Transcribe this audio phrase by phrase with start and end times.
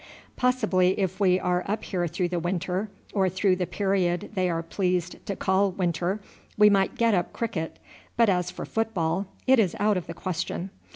[0.35, 4.63] Possibly if we are up here through the winter, or through the period they are
[4.63, 6.19] pleased to call winter,
[6.57, 7.77] we might get up cricket;
[8.17, 10.71] but as for football, it is out of the question.